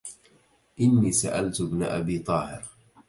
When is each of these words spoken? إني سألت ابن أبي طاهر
إني 0.81 1.11
سألت 1.11 1.61
ابن 1.61 1.83
أبي 1.83 2.19
طاهر 2.19 2.63